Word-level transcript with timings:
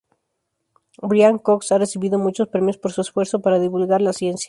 Brian 1.03 1.37
Cox 1.37 1.71
ha 1.71 1.77
recibido 1.77 2.17
muchos 2.17 2.47
premios 2.47 2.79
por 2.79 2.91
su 2.91 3.01
esfuerzo 3.01 3.39
para 3.43 3.59
divulgar 3.59 4.01
la 4.01 4.13
ciencia. 4.13 4.39